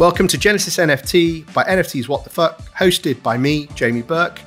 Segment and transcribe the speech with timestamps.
[0.00, 4.40] Welcome to Genesis NFT by NFTs What the Fuck, hosted by me, Jamie Burke.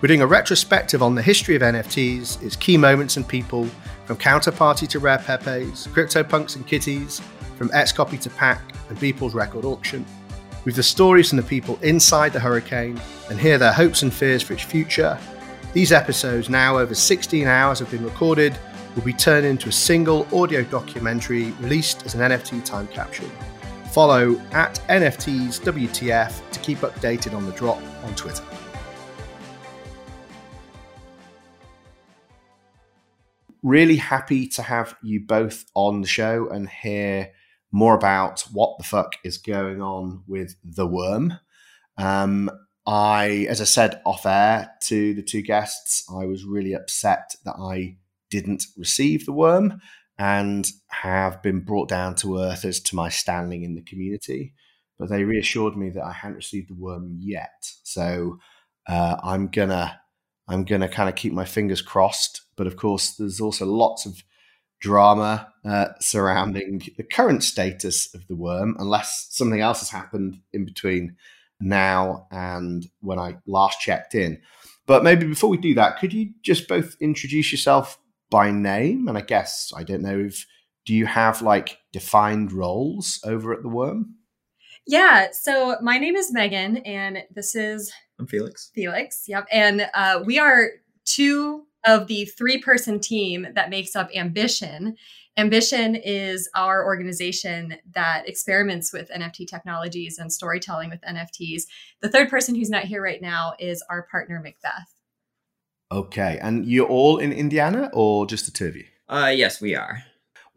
[0.00, 3.66] We're doing a retrospective on the history of NFTs, its key moments and people,
[4.06, 7.20] from Counterparty to Rare Pepes, CryptoPunks and Kitties,
[7.58, 10.06] from Xcopy to Pak, and Beeple's record auction.
[10.64, 12.98] With the stories from the people inside the hurricane
[13.28, 15.18] and hear their hopes and fears for its future.
[15.74, 18.56] These episodes, now over 16 hours, have been recorded,
[18.96, 23.28] will be turned into a single audio documentary released as an NFT time capsule.
[23.94, 28.42] Follow at NFTs WTF to keep updated on the drop on Twitter.
[33.62, 37.30] Really happy to have you both on the show and hear
[37.70, 41.34] more about what the fuck is going on with the worm.
[41.96, 42.50] Um,
[42.84, 47.54] I, as I said off air to the two guests, I was really upset that
[47.60, 49.80] I didn't receive the worm
[50.18, 54.54] and have been brought down to earth as to my standing in the community.
[54.98, 57.72] But they reassured me that I hadn't received the worm yet.
[57.82, 58.38] So
[58.86, 60.00] uh, I'm gonna
[60.46, 62.42] I'm gonna kind of keep my fingers crossed.
[62.56, 64.22] But of course, there's also lots of
[64.80, 70.64] drama uh, surrounding the current status of the worm, unless something else has happened in
[70.64, 71.16] between
[71.60, 74.40] now and when I last checked in.
[74.86, 77.98] But maybe before we do that, could you just both introduce yourself
[78.30, 79.08] by name?
[79.08, 80.46] And I guess I don't know if
[80.86, 84.16] do you have like defined roles over at the Worm?
[84.86, 85.28] Yeah.
[85.32, 88.70] So my name is Megan, and this is I'm Felix.
[88.74, 89.24] Felix.
[89.26, 89.46] Yep.
[89.50, 90.68] And uh, we are
[91.04, 94.96] two of the three person team that makes up Ambition.
[95.36, 101.64] Ambition is our organization that experiments with NFT technologies and storytelling with NFTs.
[102.00, 104.93] The third person who's not here right now is our partner, Macbeth.
[105.94, 106.38] Okay.
[106.42, 108.84] And you're all in Indiana or just the two of you?
[109.08, 110.02] Uh, yes, we are.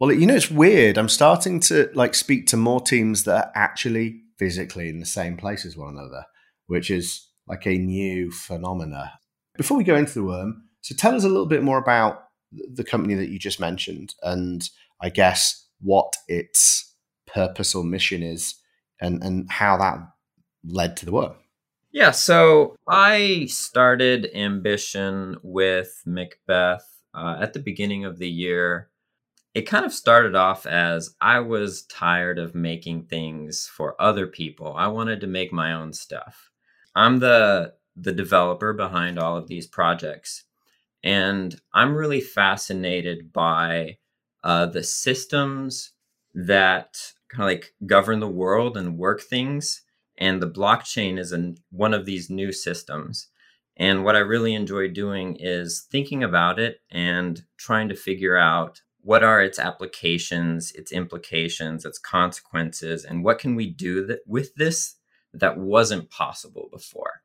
[0.00, 0.98] Well, you know, it's weird.
[0.98, 5.36] I'm starting to like speak to more teams that are actually physically in the same
[5.36, 6.24] place as one another,
[6.66, 9.12] which is like a new phenomena.
[9.56, 12.84] Before we go into the worm, so tell us a little bit more about the
[12.84, 14.68] company that you just mentioned and
[15.00, 16.94] I guess what its
[17.26, 18.54] purpose or mission is
[19.00, 19.98] and, and how that
[20.64, 21.34] led to the worm.
[21.98, 28.88] Yeah, so I started Ambition with Macbeth uh, at the beginning of the year.
[29.52, 34.74] It kind of started off as I was tired of making things for other people.
[34.76, 36.52] I wanted to make my own stuff.
[36.94, 40.44] I'm the the developer behind all of these projects,
[41.02, 43.98] and I'm really fascinated by
[44.44, 45.94] uh, the systems
[46.32, 46.96] that
[47.28, 49.82] kind of like govern the world and work things
[50.18, 53.28] and the blockchain is an, one of these new systems.
[53.76, 58.82] And what I really enjoy doing is thinking about it and trying to figure out
[59.02, 64.54] what are its applications, its implications, its consequences, and what can we do that, with
[64.56, 64.96] this
[65.32, 67.22] that wasn't possible before.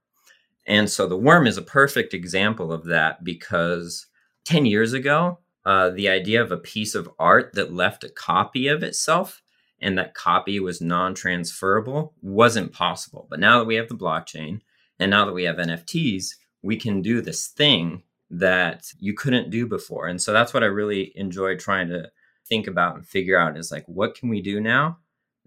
[0.66, 4.06] And so the worm is a perfect example of that because
[4.46, 8.68] 10 years ago, uh, the idea of a piece of art that left a copy
[8.68, 9.43] of itself
[9.84, 13.28] and that copy was non transferable wasn't possible.
[13.30, 14.62] But now that we have the blockchain
[14.98, 16.30] and now that we have NFTs,
[16.64, 20.08] we can do this thing that you couldn't do before.
[20.08, 22.10] And so that's what I really enjoy trying to
[22.48, 24.98] think about and figure out is like, what can we do now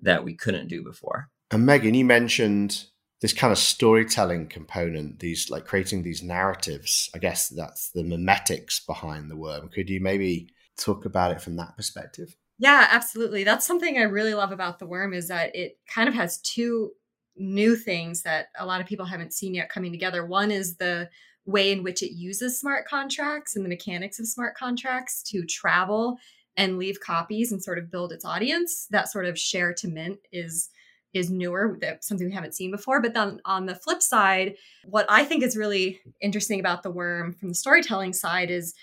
[0.02, 1.30] that we couldn't do before?
[1.50, 2.84] And Megan, you mentioned
[3.22, 7.08] this kind of storytelling component, these like creating these narratives.
[7.14, 9.68] I guess that's the memetics behind the worm.
[9.68, 12.36] Could you maybe talk about it from that perspective?
[12.58, 13.44] Yeah, absolutely.
[13.44, 16.92] That's something I really love about the worm is that it kind of has two
[17.36, 20.24] new things that a lot of people haven't seen yet coming together.
[20.24, 21.10] One is the
[21.44, 26.16] way in which it uses smart contracts and the mechanics of smart contracts to travel
[26.56, 28.86] and leave copies and sort of build its audience.
[28.90, 30.70] That sort of share to mint is
[31.12, 33.00] is newer, something we haven't seen before.
[33.00, 37.32] But then on the flip side, what I think is really interesting about the worm
[37.32, 38.74] from the storytelling side is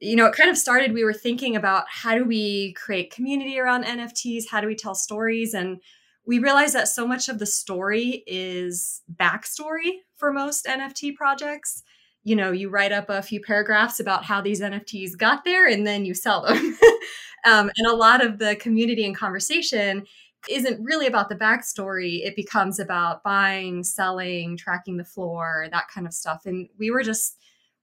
[0.00, 3.58] you know, it kind of started, we were thinking about how do we create community
[3.58, 4.44] around NFTs?
[4.50, 5.54] How do we tell stories?
[5.54, 5.80] And
[6.24, 11.82] we realized that so much of the story is backstory for most NFT projects.
[12.22, 15.86] You know, you write up a few paragraphs about how these NFTs got there and
[15.86, 16.78] then you sell them.
[17.46, 20.04] um, and a lot of the community and conversation
[20.48, 22.24] isn't really about the backstory.
[22.24, 26.42] It becomes about buying, selling, tracking the floor, that kind of stuff.
[26.46, 27.36] And we were just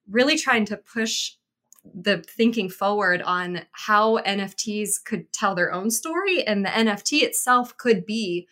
[0.09, 1.33] really trying to push
[1.93, 7.77] the thinking forward on how NFTs could tell their own story and the NFT itself
[7.77, 8.47] could be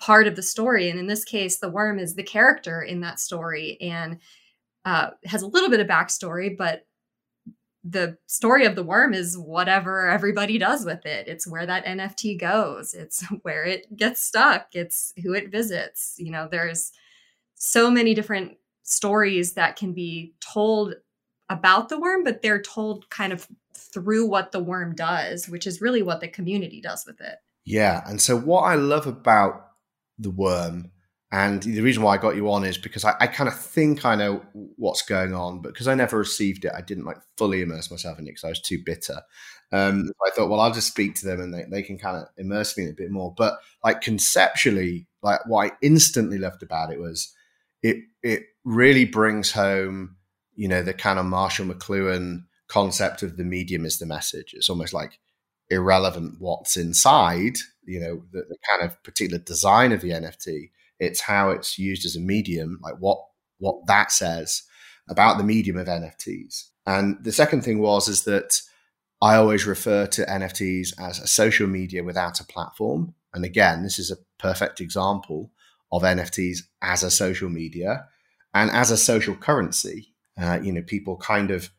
[0.00, 0.88] part of the story.
[0.88, 4.18] And in this case, the worm is the character in that story and
[4.84, 6.86] uh, has a little bit of backstory, but
[7.84, 11.28] the story of the worm is whatever everybody does with it.
[11.28, 12.94] It's where that NFT goes.
[12.94, 14.68] It's where it gets stuck.
[14.72, 16.14] It's who it visits.
[16.18, 16.92] You know, there's
[17.54, 20.94] so many different stories that can be told
[21.50, 25.82] about the worm, but they're told kind of through what the worm does, which is
[25.82, 27.36] really what the community does with it.
[27.66, 28.02] Yeah.
[28.06, 29.66] And so, what I love about
[30.18, 30.92] the worm,
[31.32, 34.04] and the reason why I got you on is because I, I kind of think
[34.04, 37.62] I know what's going on, but because I never received it, I didn't like fully
[37.62, 39.20] immerse myself in it because I was too bitter.
[39.72, 42.24] Um, I thought, well, I'll just speak to them and they, they can kind of
[42.36, 43.32] immerse me in a bit more.
[43.36, 47.32] But like conceptually, like what I instantly loved about it was
[47.82, 50.16] it it really brings home,
[50.60, 54.52] you know, the kind of Marshall McLuhan concept of the medium is the message.
[54.52, 55.18] It's almost like
[55.70, 60.70] irrelevant what's inside, you know, the, the, kind of particular design of the NFT.
[60.98, 63.24] It's how it's used as a medium, like what
[63.56, 64.64] what that says
[65.08, 66.64] about the medium of NFTs.
[66.86, 68.60] And the second thing was is that
[69.22, 73.14] I always refer to NFTs as a social media without a platform.
[73.32, 75.52] And again, this is a perfect example
[75.90, 78.08] of NFTs as a social media
[78.52, 80.08] and as a social currency.
[80.40, 81.70] Uh, you know, people kind of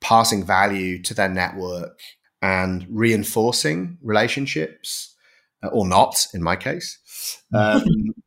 [0.00, 2.00] passing value to their network
[2.42, 5.14] and reinforcing relationships,
[5.62, 6.98] uh, or not in my case.
[7.54, 7.84] Um,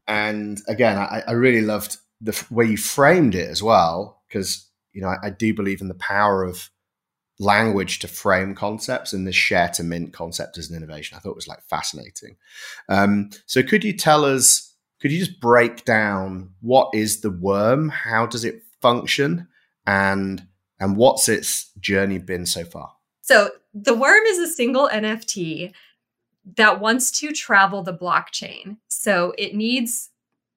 [0.07, 5.01] and again, I, I, really loved the way you framed it as well, because you
[5.01, 6.69] know I, I, do believe in the power of
[7.37, 11.17] language to frame concepts, and the share to mint concept as an innovation.
[11.17, 12.37] I thought was like fascinating.
[12.87, 14.73] Um, so, could you tell us?
[15.01, 17.89] Could you just break down what is the worm?
[17.89, 19.47] How does it function?
[19.87, 20.47] And
[20.79, 22.93] and what's its journey been so far?
[23.21, 25.73] So, the worm is a single NFT
[26.57, 28.77] that wants to travel the blockchain.
[28.87, 30.09] So, it needs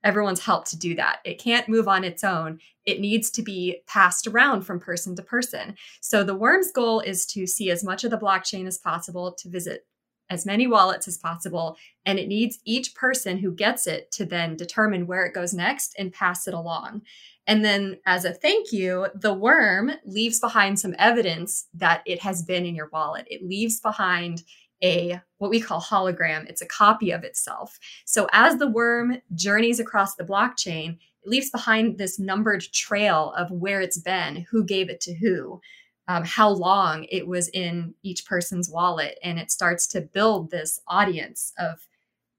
[0.04, 1.20] everyone's help to do that.
[1.24, 2.60] It can't move on its own.
[2.84, 5.76] It needs to be passed around from person to person.
[6.00, 9.48] So, the worm's goal is to see as much of the blockchain as possible, to
[9.48, 9.86] visit
[10.30, 11.76] as many wallets as possible.
[12.04, 15.94] And it needs each person who gets it to then determine where it goes next
[15.98, 17.02] and pass it along.
[17.46, 22.42] And then, as a thank you, the worm leaves behind some evidence that it has
[22.42, 23.26] been in your wallet.
[23.30, 24.42] It leaves behind
[24.82, 27.78] a what we call hologram, it's a copy of itself.
[28.04, 33.50] So, as the worm journeys across the blockchain, it leaves behind this numbered trail of
[33.50, 35.60] where it's been, who gave it to who.
[36.08, 39.18] Um, how long it was in each person's wallet.
[39.22, 41.86] And it starts to build this audience of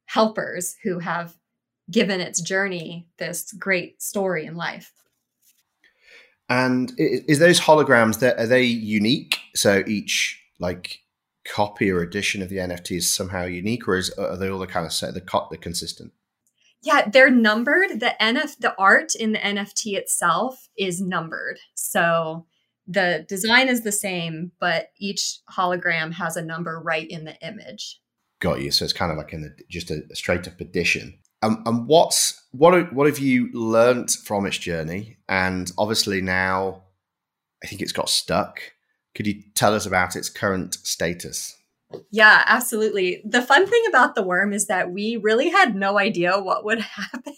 [0.06, 1.36] helpers who have
[1.92, 4.92] given its journey this great story in life.
[6.50, 9.40] And is those holograms that are they unique?
[9.56, 11.00] So each like
[11.48, 14.68] copy or edition of the NFT is somehow unique, or is are they all the
[14.68, 16.12] kind of set the cut the consistent?
[16.82, 18.00] Yeah, they're numbered.
[18.00, 21.60] The NF the art in the NFT itself is numbered.
[21.76, 22.46] So
[22.90, 28.02] the design is the same, but each hologram has a number right in the image.
[28.42, 28.72] Got you.
[28.72, 31.20] So it's kind of like in the, just a, a straight up addition.
[31.44, 35.18] Um, and what's what what have you learnt from its journey?
[35.30, 36.84] And obviously now,
[37.64, 38.60] I think it's got stuck.
[39.16, 41.56] Could you tell us about its current status?
[42.12, 43.22] Yeah, absolutely.
[43.26, 46.80] The fun thing about the worm is that we really had no idea what would
[46.82, 47.34] happen.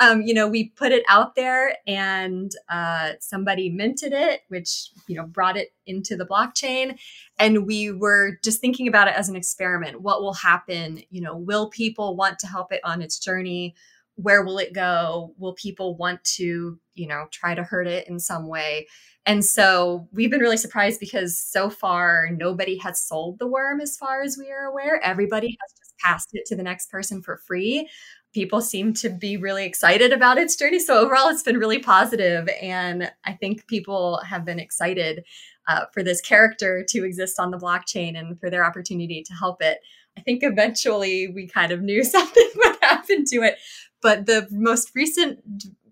[0.00, 5.14] um, you know, we put it out there and uh, somebody minted it, which, you
[5.14, 6.98] know, brought it into the blockchain.
[7.38, 10.00] And we were just thinking about it as an experiment.
[10.02, 11.02] What will happen?
[11.10, 13.76] You know, will people want to help it on its journey?
[14.16, 15.34] Where will it go?
[15.38, 18.86] Will people want to, you know, try to hurt it in some way?
[19.26, 23.96] And so we've been really surprised because so far nobody has sold the worm as
[23.96, 25.00] far as we are aware.
[25.04, 27.88] Everybody has just passed it to the next person for free.
[28.32, 30.78] People seem to be really excited about its journey.
[30.78, 35.24] So overall, it's been really positive, and I think people have been excited
[35.68, 39.62] uh, for this character to exist on the blockchain and for their opportunity to help
[39.62, 39.78] it.
[40.16, 43.56] I think eventually we kind of knew something would happen to it,
[44.02, 45.40] but the most recent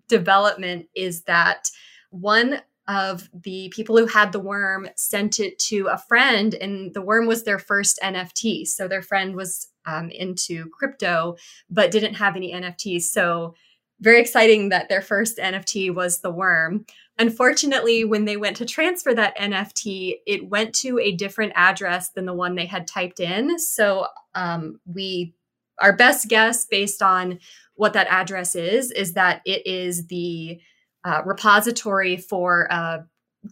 [0.07, 1.69] development is that
[2.09, 7.01] one of the people who had the worm sent it to a friend, and the
[7.01, 8.67] worm was their first NFT.
[8.67, 11.35] So their friend was um, into crypto,
[11.69, 13.03] but didn't have any NFTs.
[13.03, 13.53] So
[14.01, 16.85] very exciting that their first NFT was the worm.
[17.19, 22.25] Unfortunately, when they went to transfer that NFT, it went to a different address than
[22.25, 23.59] the one they had typed in.
[23.59, 25.35] So um, we,
[25.81, 27.39] our best guess based on
[27.75, 30.59] what that address is, is that it is the
[31.03, 32.99] uh, repository for uh,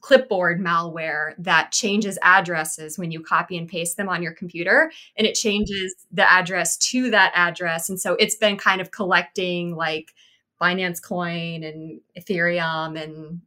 [0.01, 5.25] clipboard malware that changes addresses when you copy and paste them on your computer and
[5.25, 10.13] it changes the address to that address and so it's been kind of collecting like
[10.61, 13.39] binance coin and ethereum and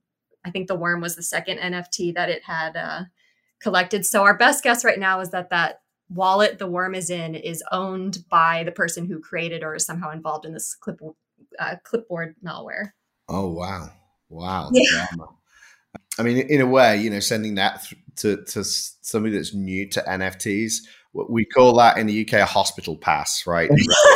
[0.45, 3.03] I think the worm was the second NFT that it had uh,
[3.61, 4.07] collected.
[4.07, 7.63] So our best guess right now is that that wallet the worm is in is
[7.73, 11.01] owned by the person who created or is somehow involved in this clip,
[11.59, 12.93] uh, clipboard malware.
[13.29, 13.91] Oh wow,
[14.29, 14.71] wow!
[14.73, 15.07] Yeah.
[16.19, 17.85] I mean, in a way, you know, sending that
[18.17, 20.79] to to somebody that's new to NFTs,
[21.13, 23.71] we call that in the UK a hospital pass, right?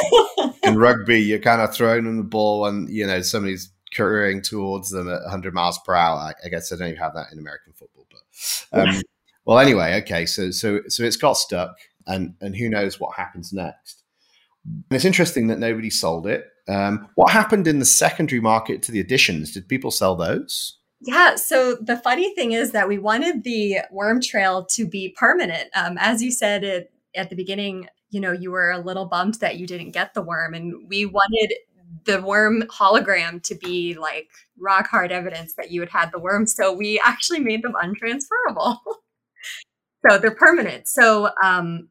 [0.64, 4.90] in rugby, you're kind of throwing them the ball and you know somebody's careering towards
[4.90, 6.18] them at 100 miles per hour.
[6.18, 9.00] I, I guess I don't even have that in American football, but um,
[9.44, 10.26] well, anyway, okay.
[10.26, 14.02] So so so it's got stuck, and and who knows what happens next.
[14.64, 16.46] And it's interesting that nobody sold it.
[16.68, 19.52] Um, what happened in the secondary market to the editions?
[19.52, 20.78] Did people sell those?
[21.02, 21.36] Yeah.
[21.36, 25.68] So the funny thing is that we wanted the worm trail to be permanent.
[25.74, 29.34] Um, as you said it, at the beginning, you know, you were a little bummed
[29.34, 31.54] that you didn't get the worm, and we wanted
[32.04, 36.46] the worm hologram to be like rock hard evidence that you had had the worm.
[36.46, 38.78] So we actually made them untransferable.
[40.06, 40.88] so they're permanent.
[40.88, 41.88] So um,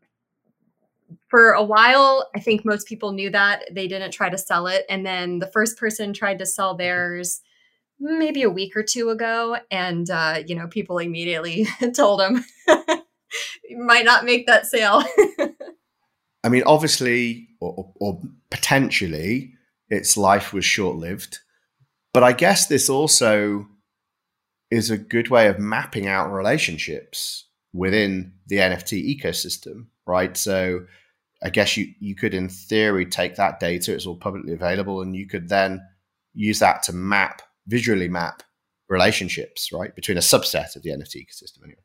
[1.30, 4.86] for a while, I think most people knew that they didn't try to sell it.
[4.90, 7.42] And then the first person tried to sell theirs
[8.00, 9.58] maybe a week or two ago.
[9.72, 12.46] And, uh, you know, people immediately told him,
[13.68, 15.04] you might not make that sale.
[16.44, 19.54] I mean, obviously, or, or potentially,
[19.90, 21.40] its life was short lived.
[22.14, 23.68] But I guess this also
[24.70, 30.38] is a good way of mapping out relationships within the NFT ecosystem, right?
[30.38, 30.86] So
[31.44, 35.16] I guess you, you could, in theory, take that data, it's all publicly available, and
[35.16, 35.82] you could then
[36.34, 38.44] use that to map, visually map
[38.90, 41.82] relationships, right, between a subset of the NFT ecosystem anyway.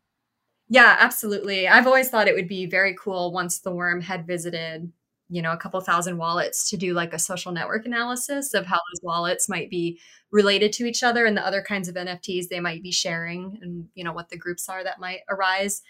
[0.68, 1.66] Yeah, absolutely.
[1.66, 4.92] I've always thought it would be very cool once the worm had visited
[5.28, 8.76] you know a couple thousand wallets to do like a social network analysis of how
[8.76, 9.98] those wallets might be
[10.30, 13.88] related to each other and the other kinds of nfts they might be sharing and
[13.94, 15.82] you know what the groups are that might arise.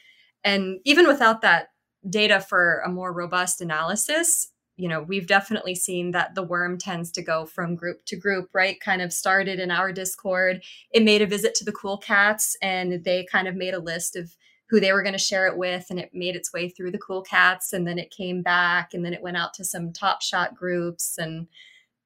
[0.45, 1.69] And even without that
[2.09, 7.11] data for a more robust analysis you know we've definitely seen that the worm tends
[7.11, 8.81] to go from group to group right?
[8.81, 10.63] Kind of started in our discord.
[10.93, 14.17] It made a visit to the cool cats and they kind of made a list
[14.17, 14.37] of
[14.69, 16.99] who they were going to share it with and it made its way through the
[16.99, 20.21] cool cats and then it came back and then it went out to some top
[20.23, 21.47] shot groups and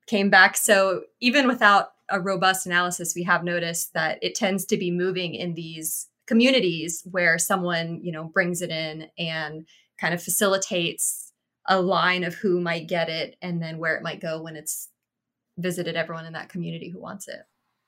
[0.07, 0.57] came back.
[0.57, 5.35] So even without a robust analysis we have noticed that it tends to be moving
[5.35, 9.67] in these communities where someone you know brings it in and
[10.01, 11.33] kind of facilitates
[11.69, 14.89] a line of who might get it and then where it might go when it's
[15.59, 17.41] visited everyone in that community who wants it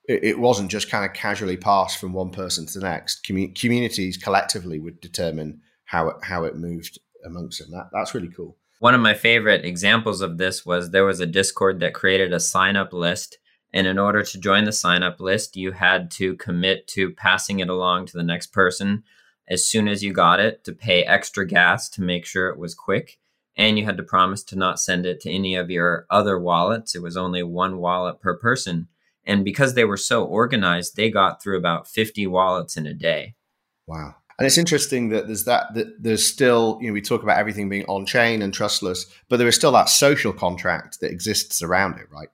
[0.06, 3.24] it, wasn't just kind of casually passed from one person to the next.
[3.24, 7.70] Commun- communities collectively would determine how it, how it moved amongst them.
[7.70, 8.56] That that's really cool.
[8.80, 12.40] One of my favorite examples of this was there was a Discord that created a
[12.40, 13.38] sign up list.
[13.72, 17.60] And in order to join the sign up list, you had to commit to passing
[17.60, 19.02] it along to the next person
[19.48, 22.74] as soon as you got it to pay extra gas to make sure it was
[22.74, 23.18] quick.
[23.56, 26.94] And you had to promise to not send it to any of your other wallets.
[26.94, 28.88] It was only one wallet per person.
[29.26, 33.34] And because they were so organized, they got through about 50 wallets in a day.
[33.86, 34.14] Wow.
[34.38, 37.68] And it's interesting that there's that, that there's still, you know, we talk about everything
[37.68, 41.98] being on chain and trustless, but there is still that social contract that exists around
[41.98, 42.28] it, right?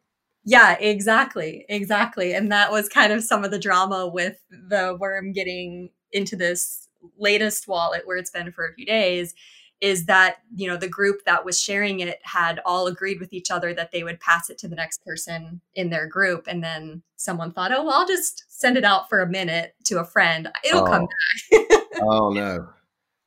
[0.44, 1.66] Yeah, exactly.
[1.68, 2.32] Exactly.
[2.32, 6.88] And that was kind of some of the drama with the worm getting into this
[7.18, 9.35] latest wallet where it's been for a few days
[9.81, 13.51] is that you know the group that was sharing it had all agreed with each
[13.51, 16.47] other that they would pass it to the next person in their group.
[16.47, 20.01] And then someone thought oh well i'll just send it out for a minute to
[20.01, 20.49] a friend.
[20.65, 20.87] It'll oh.
[20.87, 21.71] come back.
[22.03, 22.67] Oh no.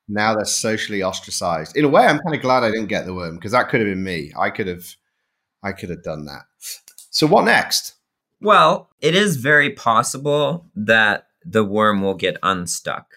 [0.08, 1.76] Now they're socially ostracized.
[1.78, 3.82] In a way i'm kind of glad i didn't get the worm because that could
[3.82, 4.32] have been me.
[4.38, 4.86] I could have
[5.64, 6.44] i could have done that.
[7.10, 7.96] So what next?
[8.42, 13.08] Well it is very possible that the worm will get unstuck.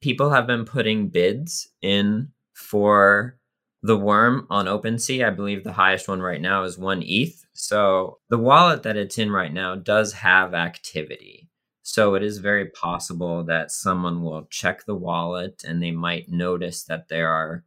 [0.00, 3.38] People have been putting bids in for
[3.82, 5.26] the worm on OpenSea.
[5.26, 7.44] I believe the highest one right now is one ETH.
[7.52, 11.50] So the wallet that it's in right now does have activity.
[11.82, 16.82] So it is very possible that someone will check the wallet and they might notice
[16.84, 17.64] that there are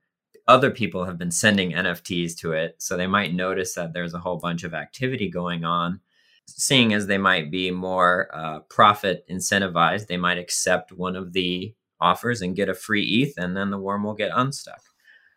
[0.48, 2.76] other people have been sending NFTs to it.
[2.80, 6.02] So they might notice that there's a whole bunch of activity going on.
[6.48, 11.76] Seeing as they might be more uh, profit incentivized, they might accept one of the
[12.02, 14.82] offers and get a free ETH, and then the worm will get unstuck.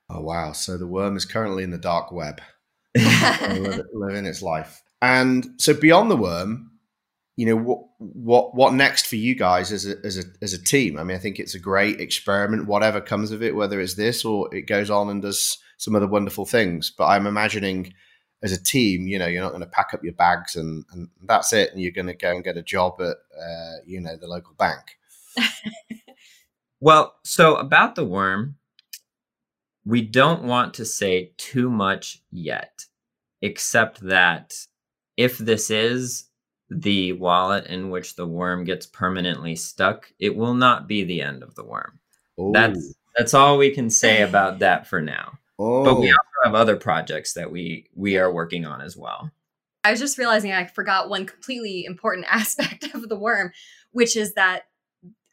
[0.08, 0.52] Oh wow!
[0.52, 2.40] So the worm is currently in the dark web,
[2.94, 4.82] living its life.
[5.00, 6.72] And so beyond the worm,
[7.36, 10.62] you know what what what next for you guys as a as a as a
[10.62, 10.98] team?
[10.98, 12.66] I mean, I think it's a great experiment.
[12.66, 16.06] Whatever comes of it, whether it's this or it goes on and does some other
[16.06, 16.92] wonderful things.
[16.96, 17.94] But I'm imagining
[18.42, 21.08] as a team, you know, you're not going to pack up your bags and, and
[21.22, 21.72] that's it.
[21.72, 24.54] And you're going to go and get a job at, uh, you know, the local
[24.54, 24.98] bank.
[26.82, 28.56] well, so about the worm,
[29.84, 32.84] we don't want to say too much yet,
[33.40, 34.56] except that
[35.16, 36.24] if this is
[36.70, 41.44] the wallet in which the worm gets permanently stuck, it will not be the end
[41.44, 42.00] of the worm.
[42.40, 42.50] Ooh.
[42.52, 43.12] That's oh.
[43.16, 45.38] that's all we can say about that for now.
[45.60, 45.84] Oh.
[45.84, 46.14] But we oh.
[46.14, 49.30] also have other projects that we we are working on as well.
[49.84, 53.52] I was just realizing I forgot one completely important aspect of the worm,
[53.92, 54.64] which is that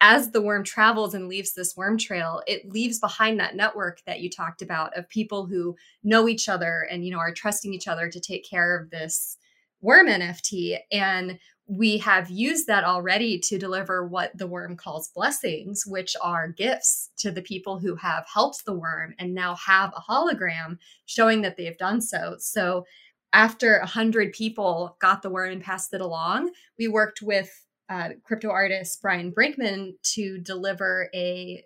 [0.01, 4.21] as the worm travels and leaves this worm trail, it leaves behind that network that
[4.21, 7.87] you talked about of people who know each other and you know are trusting each
[7.87, 9.37] other to take care of this
[9.81, 10.77] worm NFT.
[10.91, 16.47] And we have used that already to deliver what the worm calls blessings, which are
[16.47, 21.41] gifts to the people who have helped the worm and now have a hologram showing
[21.41, 22.35] that they've done so.
[22.39, 22.85] So
[23.33, 27.51] after a hundred people got the worm and passed it along, we worked with
[27.89, 31.63] uh, crypto artist Brian Brinkman to deliver a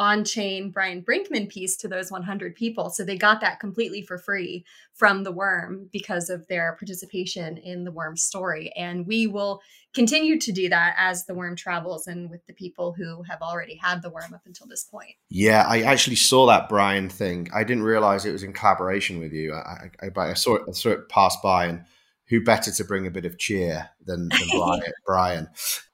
[0.00, 2.88] on chain Brian Brinkman piece to those 100 people.
[2.88, 4.64] So they got that completely for free
[4.94, 8.72] from the worm because of their participation in the worm story.
[8.78, 9.60] And we will
[9.92, 13.74] continue to do that as the worm travels and with the people who have already
[13.74, 15.16] had the worm up until this point.
[15.28, 17.50] Yeah, I actually saw that Brian thing.
[17.52, 19.52] I didn't realize it was in collaboration with you.
[19.52, 21.84] I, I, I saw, it, I saw it pass by and
[22.30, 25.48] who better to bring a bit of cheer than, than Brian, Brian?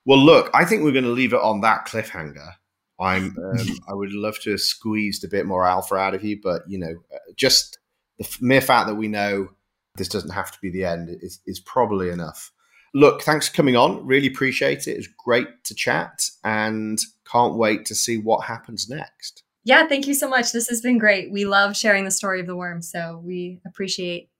[0.04, 2.52] Well, look, I think we're going to leave it on that cliffhanger.
[3.00, 6.38] I'm um, I would love to have squeezed a bit more alpha out of you,
[6.40, 7.78] but you know, uh, just
[8.18, 9.48] the mere fact that we know
[9.96, 12.52] this doesn't have to be the end is, is probably enough.
[12.94, 14.06] Look, thanks for coming on.
[14.06, 14.92] Really appreciate it.
[14.92, 16.98] It's great to chat and
[17.30, 19.42] can't wait to see what happens next.
[19.64, 20.52] Yeah, thank you so much.
[20.52, 21.30] This has been great.
[21.30, 24.30] We love sharing the story of the worm, so we appreciate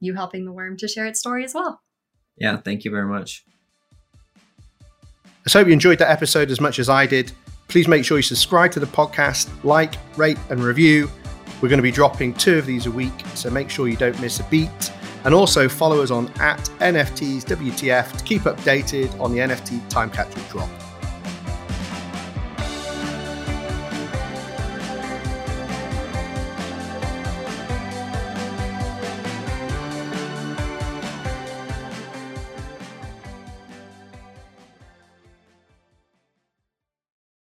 [0.00, 1.80] you helping the worm to share its story as well.
[2.36, 3.44] Yeah, thank you very much.
[5.46, 7.32] I hope you enjoyed that episode as much as I did.
[7.68, 11.10] Please make sure you subscribe to the podcast, like, rate, and review.
[11.60, 14.18] We're going to be dropping two of these a week, so make sure you don't
[14.20, 14.92] miss a beat.
[15.24, 20.10] And also follow us on at NFTs WTF to keep updated on the NFT time
[20.10, 20.70] capsule drop.